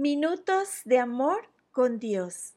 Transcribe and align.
Minutos 0.00 0.82
de 0.84 1.00
amor 1.00 1.48
con 1.72 1.98
Dios. 1.98 2.54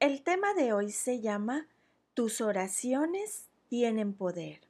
El 0.00 0.22
tema 0.22 0.54
de 0.54 0.72
hoy 0.72 0.90
se 0.90 1.20
llama 1.20 1.68
Tus 2.14 2.40
oraciones 2.40 3.50
tienen 3.68 4.14
poder. 4.14 4.62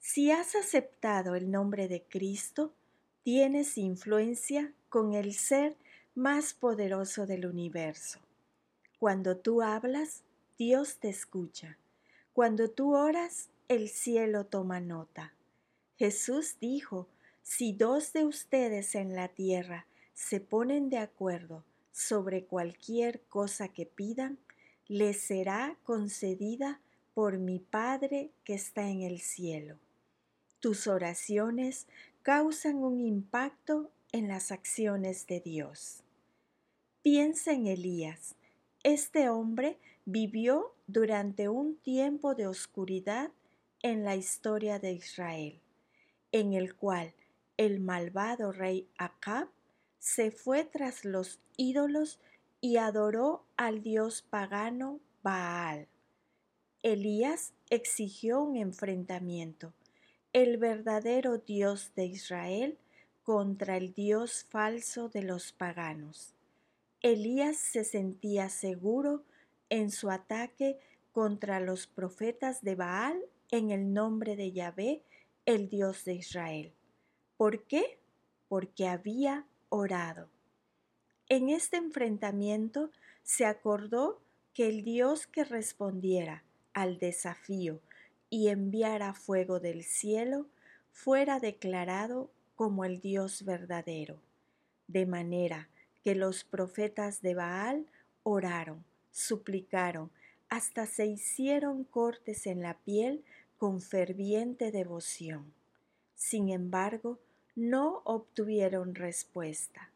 Si 0.00 0.32
has 0.32 0.56
aceptado 0.56 1.36
el 1.36 1.52
nombre 1.52 1.86
de 1.86 2.02
Cristo, 2.02 2.74
tienes 3.22 3.78
influencia 3.78 4.72
con 4.88 5.14
el 5.14 5.34
ser 5.34 5.76
más 6.16 6.54
poderoso 6.54 7.24
del 7.24 7.46
universo. 7.46 8.18
Cuando 8.98 9.36
tú 9.36 9.62
hablas, 9.62 10.24
Dios 10.58 10.96
te 10.98 11.08
escucha. 11.08 11.78
Cuando 12.32 12.68
tú 12.68 12.96
oras, 12.96 13.48
el 13.68 13.88
cielo 13.88 14.46
toma 14.46 14.80
nota. 14.80 15.34
Jesús 15.98 16.56
dijo, 16.60 17.06
si 17.44 17.72
dos 17.74 18.12
de 18.12 18.24
ustedes 18.24 18.96
en 18.96 19.14
la 19.14 19.28
tierra 19.28 19.86
se 20.14 20.40
ponen 20.40 20.88
de 20.88 20.98
acuerdo 20.98 21.64
sobre 21.92 22.44
cualquier 22.44 23.20
cosa 23.28 23.68
que 23.68 23.86
pidan, 23.86 24.38
les 24.86 25.20
será 25.20 25.76
concedida 25.84 26.80
por 27.14 27.38
mi 27.38 27.58
Padre 27.58 28.30
que 28.44 28.54
está 28.54 28.88
en 28.88 29.02
el 29.02 29.20
cielo. 29.20 29.78
Tus 30.60 30.86
oraciones 30.86 31.86
causan 32.22 32.76
un 32.76 33.00
impacto 33.00 33.90
en 34.12 34.28
las 34.28 34.50
acciones 34.50 35.26
de 35.26 35.40
Dios. 35.40 36.02
Piensa 37.02 37.52
en 37.52 37.66
Elías. 37.66 38.34
Este 38.82 39.28
hombre 39.28 39.78
vivió 40.04 40.74
durante 40.86 41.48
un 41.48 41.76
tiempo 41.76 42.34
de 42.34 42.46
oscuridad 42.46 43.30
en 43.82 44.04
la 44.04 44.16
historia 44.16 44.78
de 44.78 44.92
Israel, 44.92 45.60
en 46.32 46.54
el 46.54 46.74
cual 46.74 47.14
el 47.56 47.80
malvado 47.80 48.52
rey 48.52 48.88
Acab 48.96 49.48
se 50.04 50.30
fue 50.30 50.64
tras 50.64 51.06
los 51.06 51.40
ídolos 51.56 52.20
y 52.60 52.76
adoró 52.76 53.46
al 53.56 53.80
dios 53.80 54.20
pagano 54.20 55.00
Baal. 55.22 55.88
Elías 56.82 57.54
exigió 57.70 58.42
un 58.42 58.58
enfrentamiento, 58.58 59.72
el 60.34 60.58
verdadero 60.58 61.38
Dios 61.38 61.92
de 61.96 62.04
Israel 62.04 62.76
contra 63.22 63.78
el 63.78 63.94
Dios 63.94 64.44
falso 64.50 65.08
de 65.08 65.22
los 65.22 65.52
paganos. 65.52 66.34
Elías 67.00 67.56
se 67.56 67.82
sentía 67.82 68.50
seguro 68.50 69.24
en 69.70 69.90
su 69.90 70.10
ataque 70.10 70.78
contra 71.12 71.60
los 71.60 71.86
profetas 71.86 72.60
de 72.60 72.74
Baal 72.74 73.24
en 73.50 73.70
el 73.70 73.94
nombre 73.94 74.36
de 74.36 74.52
Yahvé, 74.52 75.02
el 75.46 75.70
Dios 75.70 76.04
de 76.04 76.12
Israel. 76.12 76.74
¿Por 77.38 77.64
qué? 77.64 77.98
Porque 78.48 78.86
había 78.86 79.46
orado. 79.74 80.28
En 81.28 81.48
este 81.48 81.76
enfrentamiento 81.76 82.90
se 83.24 83.44
acordó 83.44 84.20
que 84.52 84.68
el 84.68 84.84
Dios 84.84 85.26
que 85.26 85.42
respondiera 85.42 86.44
al 86.74 86.98
desafío 86.98 87.80
y 88.30 88.48
enviara 88.48 89.14
fuego 89.14 89.58
del 89.58 89.82
cielo 89.82 90.46
fuera 90.92 91.40
declarado 91.40 92.30
como 92.54 92.84
el 92.84 93.00
Dios 93.00 93.44
verdadero, 93.44 94.20
de 94.86 95.06
manera 95.06 95.68
que 96.04 96.14
los 96.14 96.44
profetas 96.44 97.20
de 97.20 97.34
Baal 97.34 97.86
oraron, 98.22 98.84
suplicaron, 99.10 100.12
hasta 100.48 100.86
se 100.86 101.06
hicieron 101.06 101.82
cortes 101.82 102.46
en 102.46 102.62
la 102.62 102.74
piel 102.74 103.24
con 103.58 103.80
ferviente 103.80 104.70
devoción. 104.70 105.52
Sin 106.14 106.50
embargo, 106.50 107.18
no 107.56 108.02
obtuvieron 108.04 108.94
respuesta. 108.94 109.90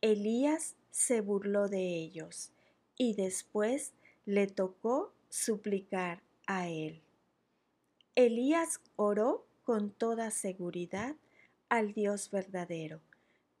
Elías 0.00 0.74
se 0.90 1.20
burló 1.20 1.68
de 1.68 1.96
ellos 1.96 2.52
y 2.96 3.14
después 3.14 3.92
le 4.26 4.46
tocó 4.46 5.12
suplicar 5.28 6.22
a 6.46 6.68
él. 6.68 7.00
Elías 8.16 8.80
oró 8.96 9.46
con 9.62 9.90
toda 9.90 10.30
seguridad 10.30 11.14
al 11.68 11.92
Dios 11.92 12.30
verdadero, 12.30 13.00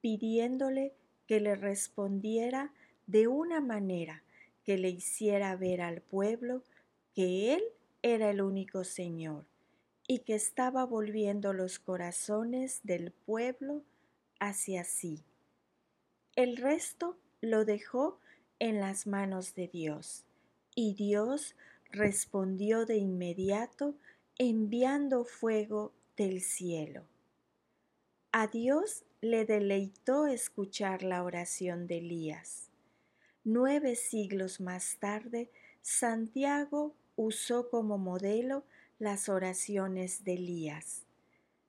pidiéndole 0.00 0.92
que 1.26 1.40
le 1.40 1.54
respondiera 1.54 2.72
de 3.06 3.28
una 3.28 3.60
manera 3.60 4.24
que 4.64 4.76
le 4.76 4.90
hiciera 4.90 5.54
ver 5.56 5.80
al 5.80 6.00
pueblo 6.00 6.64
que 7.14 7.54
Él 7.54 7.62
era 8.02 8.30
el 8.30 8.40
único 8.42 8.82
Señor 8.84 9.44
y 10.10 10.18
que 10.18 10.34
estaba 10.34 10.84
volviendo 10.84 11.52
los 11.52 11.78
corazones 11.78 12.80
del 12.82 13.12
pueblo 13.12 13.84
hacia 14.40 14.82
sí. 14.82 15.22
El 16.34 16.56
resto 16.56 17.16
lo 17.40 17.64
dejó 17.64 18.18
en 18.58 18.80
las 18.80 19.06
manos 19.06 19.54
de 19.54 19.68
Dios, 19.68 20.24
y 20.74 20.94
Dios 20.94 21.54
respondió 21.92 22.86
de 22.86 22.96
inmediato 22.96 23.94
enviando 24.36 25.24
fuego 25.24 25.92
del 26.16 26.40
cielo. 26.40 27.04
A 28.32 28.48
Dios 28.48 29.04
le 29.20 29.44
deleitó 29.44 30.26
escuchar 30.26 31.04
la 31.04 31.22
oración 31.22 31.86
de 31.86 31.98
Elías. 31.98 32.68
Nueve 33.44 33.94
siglos 33.94 34.60
más 34.60 34.96
tarde, 34.98 35.52
Santiago 35.82 36.96
usó 37.14 37.70
como 37.70 37.96
modelo 37.96 38.64
las 39.00 39.30
oraciones 39.30 40.24
de 40.24 40.34
Elías. 40.34 41.06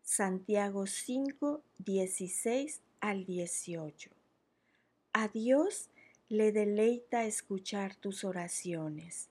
Santiago 0.03 0.85
5, 0.85 1.63
16 1.77 2.81
al 2.99 3.25
18. 3.25 4.11
A 5.13 5.29
Dios 5.29 5.89
le 6.27 6.51
deleita 6.51 7.23
escuchar 7.23 7.95
tus 7.95 8.25
oraciones. 8.25 9.29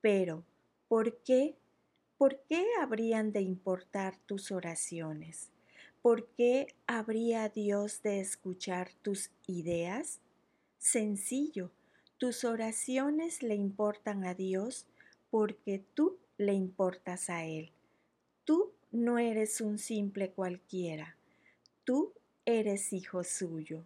Pero, 0.00 0.44
¿por 0.86 1.16
qué? 1.22 1.56
¿Por 2.18 2.38
qué 2.48 2.68
habrían 2.80 3.32
de 3.32 3.40
importar 3.40 4.16
tus 4.26 4.52
oraciones? 4.52 5.50
¿Por 6.02 6.28
qué 6.36 6.68
habría 6.86 7.48
Dios 7.48 8.00
de 8.02 8.20
escuchar 8.20 8.92
tus 9.02 9.32
ideas? 9.48 10.20
Sencillo, 10.78 11.72
tus 12.16 12.44
oraciones 12.44 13.42
le 13.42 13.56
importan 13.56 14.24
a 14.24 14.34
Dios 14.34 14.86
porque 15.30 15.82
tú 15.94 16.16
le 16.38 16.52
importas 16.52 17.30
a 17.30 17.44
Él. 17.44 17.72
Tú 18.44 18.72
no 18.90 19.18
eres 19.18 19.60
un 19.60 19.78
simple 19.78 20.30
cualquiera, 20.30 21.16
tú 21.84 22.12
eres 22.44 22.92
hijo 22.92 23.24
suyo. 23.24 23.84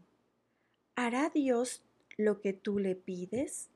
¿Hará 0.96 1.30
Dios 1.30 1.84
lo 2.16 2.40
que 2.40 2.52
tú 2.52 2.78
le 2.78 2.96
pides? 2.96 3.68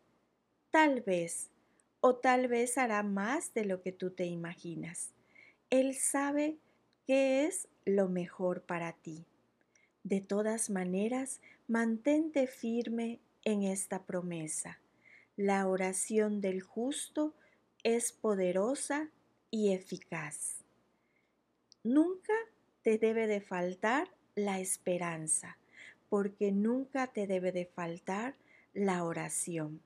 Tal 0.70 1.02
vez, 1.02 1.50
o 2.00 2.16
tal 2.16 2.48
vez 2.48 2.78
hará 2.78 3.02
más 3.02 3.54
de 3.54 3.64
lo 3.64 3.80
que 3.80 3.92
tú 3.92 4.10
te 4.10 4.26
imaginas. 4.26 5.12
Él 5.70 5.94
sabe 5.94 6.58
qué 7.06 7.46
es 7.46 7.68
lo 7.84 8.08
mejor 8.08 8.62
para 8.62 8.92
ti. 8.92 9.24
De 10.02 10.20
todas 10.20 10.68
maneras, 10.68 11.40
mantente 11.68 12.46
firme 12.46 13.20
en 13.44 13.62
esta 13.62 14.02
promesa. 14.02 14.80
La 15.36 15.66
oración 15.68 16.40
del 16.40 16.60
justo 16.60 17.34
es 17.84 18.12
poderosa 18.12 19.08
y 19.50 19.72
eficaz. 19.72 20.64
Nunca 21.84 22.34
te 22.82 22.98
debe 22.98 23.26
de 23.26 23.40
faltar 23.40 24.08
la 24.34 24.60
esperanza, 24.60 25.58
porque 26.08 26.52
nunca 26.52 27.08
te 27.08 27.26
debe 27.26 27.52
de 27.52 27.66
faltar 27.66 28.34
la 28.72 29.04
oración. 29.04 29.80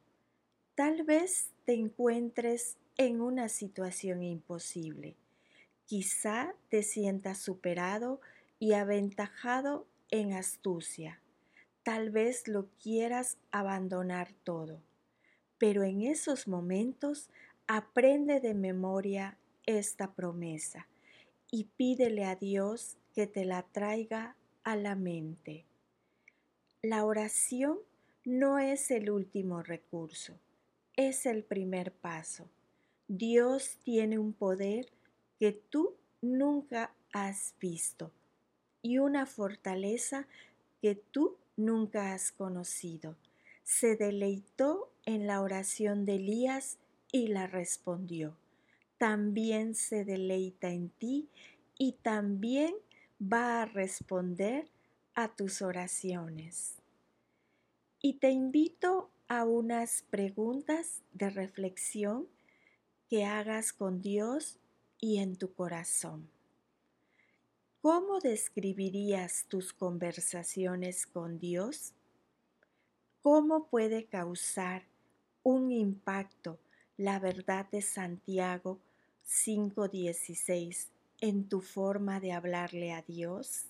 Tal 0.75 1.05
vez 1.05 1.51
te 1.65 1.75
encuentres 1.75 2.77
en 2.99 3.21
una 3.21 3.49
situación 3.49 4.23
imposible. 4.23 5.17
Quizá 5.87 6.55
te 6.69 6.83
sientas 6.83 7.39
superado 7.39 8.21
y 8.59 8.73
aventajado 8.73 9.87
en 10.11 10.33
astucia. 10.33 11.21
Tal 11.83 12.11
vez 12.11 12.49
lo 12.49 12.69
quieras 12.83 13.39
abandonar 13.51 14.33
todo. 14.45 14.83
Pero 15.59 15.83
en 15.85 16.03
esos 16.03 16.49
momentos 16.49 17.31
Aprende 17.69 18.39
de 18.39 18.55
memoria 18.55 19.37
esta 19.67 20.15
promesa 20.15 20.87
y 21.51 21.65
pídele 21.65 22.25
a 22.25 22.37
Dios 22.37 22.97
que 23.13 23.27
te 23.27 23.45
la 23.45 23.65
traiga 23.65 24.37
a 24.63 24.77
la 24.77 24.95
mente. 24.95 25.65
La 26.81 27.05
oración 27.05 27.79
no 28.25 28.61
es 28.61 28.93
el 28.93 29.11
último 29.11 29.65
recurso, 29.65 30.39
es 30.95 31.27
el 31.27 31.43
primer 31.43 31.91
paso. 31.91 32.49
Dios 33.09 33.79
tiene 33.83 34.21
un 34.21 34.33
poder 34.33 34.93
que 35.41 35.51
tú 35.51 35.97
nunca 36.23 36.95
has 37.13 37.57
visto 37.59 38.13
y 38.81 38.99
una 38.99 39.27
fortaleza 39.27 40.29
que 40.81 40.95
tú 40.95 41.37
nunca 41.57 42.13
has 42.13 42.31
conocido. 42.31 43.17
Se 43.65 43.97
deleitó 43.97 44.93
en 45.05 45.27
la 45.27 45.43
oración 45.43 46.05
de 46.05 46.15
Elías 46.15 46.79
y 47.13 47.29
la 47.29 47.47
respondió, 47.47 48.37
también 48.99 49.75
se 49.75 50.05
deleita 50.05 50.71
en 50.71 50.91
ti 50.91 51.29
y 51.79 51.93
también 51.93 52.75
va 53.21 53.63
a 53.63 53.67
responder 53.67 54.71
a 55.15 55.35
tus 55.35 55.63
oraciones. 55.63 56.77
y 58.01 58.15
te 58.15 58.31
invito 58.31 59.11
a 59.29 59.45
unas 59.45 60.03
preguntas 60.11 61.03
de 61.13 61.31
reflexión 61.31 62.29
que 63.09 63.25
hagas 63.25 63.73
con 63.73 64.01
Dios 64.01 64.59
y 65.01 65.19
en 65.19 65.37
tu 65.37 65.53
corazón. 65.55 66.31
¿Cómo 67.81 68.21
describirías 68.21 69.47
tus 69.49 69.73
conversaciones 69.73 71.07
con 71.07 71.39
Dios? 71.39 71.95
¿Cómo 73.23 73.69
puede 73.69 74.07
causar 74.07 74.85
un 75.43 75.71
impacto 75.73 76.59
la 76.97 77.19
verdad 77.19 77.67
de 77.71 77.83
Santiago 77.83 78.81
5:16 79.23 80.89
en 81.21 81.49
tu 81.49 81.61
forma 81.61 82.21
de 82.21 82.33
hablarle 82.33 82.93
a 82.93 83.03
Dios? 83.03 83.67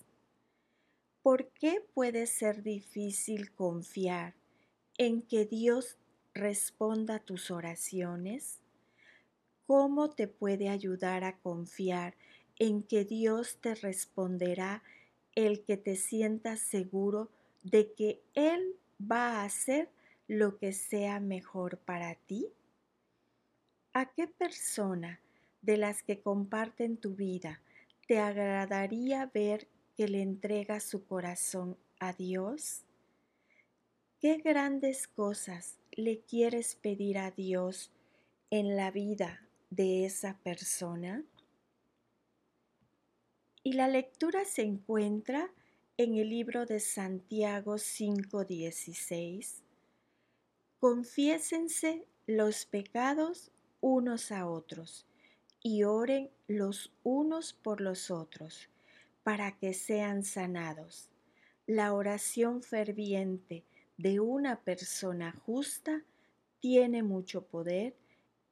¿Por 1.21 1.49
qué 1.49 1.81
puede 1.93 2.25
ser 2.25 2.63
difícil 2.63 3.51
confiar 3.51 4.33
en 4.97 5.21
que 5.21 5.45
Dios 5.45 5.97
responda 6.33 7.15
a 7.15 7.19
tus 7.19 7.51
oraciones? 7.51 8.61
¿Cómo 9.65 10.09
te 10.09 10.29
puede 10.29 10.69
ayudar 10.69 11.25
a 11.25 11.37
confiar 11.37 12.15
en 12.59 12.81
que 12.81 13.03
Dios 13.03 13.57
te 13.59 13.75
responderá 13.75 14.83
el 15.35 15.65
que 15.65 15.75
te 15.75 15.97
sientas 15.97 16.61
seguro 16.61 17.29
de 17.63 17.91
que 17.91 18.21
Él 18.33 18.77
va 18.99 19.41
a 19.41 19.43
hacer 19.43 19.89
lo 20.27 20.57
que 20.57 20.71
sea 20.71 21.19
mejor 21.19 21.77
para 21.79 22.15
ti? 22.15 22.53
¿A 23.99 24.05
qué 24.05 24.27
persona 24.27 25.19
de 25.63 25.75
las 25.75 26.03
que 26.03 26.21
comparten 26.21 26.97
tu 26.97 27.15
vida 27.15 27.63
te 28.07 28.19
agradaría 28.19 29.25
ver 29.33 29.67
que 29.95 30.07
le 30.07 30.21
entrega 30.21 30.79
su 30.79 31.03
corazón 31.07 31.79
a 31.99 32.13
Dios? 32.13 32.83
¿Qué 34.19 34.37
grandes 34.37 35.07
cosas 35.07 35.79
le 35.93 36.19
quieres 36.19 36.75
pedir 36.75 37.17
a 37.17 37.31
Dios 37.31 37.91
en 38.51 38.75
la 38.75 38.91
vida 38.91 39.41
de 39.71 40.05
esa 40.05 40.37
persona? 40.43 41.23
Y 43.63 43.73
la 43.73 43.87
lectura 43.87 44.45
se 44.45 44.61
encuentra 44.61 45.51
en 45.97 46.13
el 46.13 46.29
libro 46.29 46.67
de 46.67 46.79
Santiago 46.81 47.79
5:16. 47.79 49.63
Confiésense 50.79 52.05
los 52.27 52.67
pecados 52.67 53.51
unos 53.81 54.31
a 54.31 54.47
otros 54.47 55.05
y 55.61 55.83
oren 55.83 56.29
los 56.47 56.91
unos 57.03 57.53
por 57.53 57.81
los 57.81 58.11
otros 58.11 58.69
para 59.23 59.57
que 59.57 59.73
sean 59.73 60.23
sanados. 60.23 61.09
La 61.65 61.93
oración 61.93 62.61
ferviente 62.61 63.63
de 63.97 64.19
una 64.19 64.61
persona 64.61 65.33
justa 65.45 66.03
tiene 66.59 67.03
mucho 67.03 67.41
poder 67.41 67.95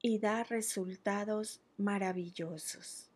y 0.01 0.19
da 0.19 0.44
resultados 0.44 1.62
maravillosos. 1.77 3.10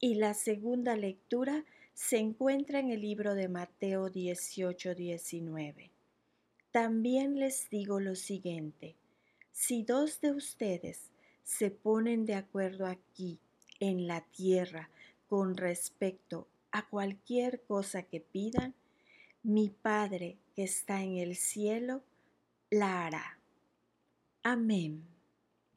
Y 0.00 0.16
la 0.16 0.34
segunda 0.34 0.94
lectura 0.94 1.64
se 1.94 2.18
encuentra 2.18 2.78
en 2.78 2.90
el 2.90 3.00
libro 3.00 3.34
de 3.34 3.48
Mateo 3.48 4.10
18, 4.10 4.94
19. 4.94 5.90
También 6.70 7.38
les 7.38 7.68
digo 7.70 7.98
lo 7.98 8.14
siguiente, 8.14 8.94
si 9.58 9.82
dos 9.82 10.20
de 10.20 10.30
ustedes 10.30 11.10
se 11.42 11.72
ponen 11.72 12.26
de 12.26 12.36
acuerdo 12.36 12.86
aquí 12.86 13.40
en 13.80 14.06
la 14.06 14.20
tierra 14.20 14.88
con 15.26 15.56
respecto 15.56 16.46
a 16.70 16.88
cualquier 16.88 17.64
cosa 17.64 18.04
que 18.04 18.20
pidan, 18.20 18.76
mi 19.42 19.68
Padre 19.68 20.38
que 20.54 20.62
está 20.62 21.02
en 21.02 21.16
el 21.16 21.34
cielo 21.34 22.04
la 22.70 23.04
hará. 23.04 23.40
Amén. 24.44 25.17